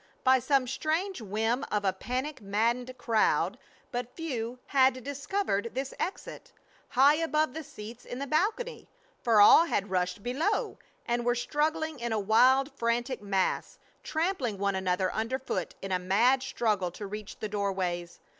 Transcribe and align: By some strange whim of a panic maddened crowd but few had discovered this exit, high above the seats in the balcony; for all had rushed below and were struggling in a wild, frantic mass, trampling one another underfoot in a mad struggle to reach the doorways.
By 0.23 0.39
some 0.39 0.65
strange 0.65 1.21
whim 1.21 1.63
of 1.71 1.85
a 1.85 1.93
panic 1.93 2.41
maddened 2.41 2.97
crowd 2.97 3.59
but 3.91 4.15
few 4.15 4.57
had 4.65 5.03
discovered 5.03 5.69
this 5.75 5.93
exit, 5.99 6.51
high 6.89 7.17
above 7.17 7.53
the 7.53 7.63
seats 7.63 8.03
in 8.03 8.17
the 8.17 8.25
balcony; 8.25 8.89
for 9.21 9.39
all 9.39 9.65
had 9.65 9.91
rushed 9.91 10.23
below 10.23 10.79
and 11.05 11.23
were 11.23 11.35
struggling 11.35 11.99
in 11.99 12.11
a 12.13 12.19
wild, 12.19 12.71
frantic 12.71 13.21
mass, 13.21 13.77
trampling 14.01 14.57
one 14.57 14.73
another 14.73 15.13
underfoot 15.13 15.75
in 15.83 15.91
a 15.91 15.99
mad 15.99 16.41
struggle 16.41 16.89
to 16.89 17.05
reach 17.05 17.37
the 17.37 17.47
doorways. 17.47 18.19